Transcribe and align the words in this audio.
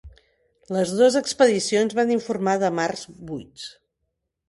Les 0.75 0.93
dos 1.01 1.17
expedicions 1.19 1.95
van 2.01 2.17
informar 2.17 2.59
de 2.67 2.75
mars 2.83 3.09
buits. 3.31 3.73